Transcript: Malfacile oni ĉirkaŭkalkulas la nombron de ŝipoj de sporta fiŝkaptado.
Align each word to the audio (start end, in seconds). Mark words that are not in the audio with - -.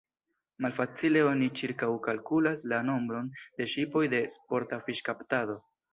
Malfacile 0.65 1.21
oni 1.31 1.49
ĉirkaŭkalkulas 1.59 2.65
la 2.73 2.79
nombron 2.89 3.27
de 3.43 3.69
ŝipoj 3.75 4.03
de 4.15 4.23
sporta 4.37 4.81
fiŝkaptado. 4.89 5.61